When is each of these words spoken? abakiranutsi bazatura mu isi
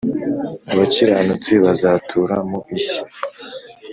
abakiranutsi 0.71 1.51
bazatura 1.63 2.35
mu 2.49 2.59
isi 2.77 3.01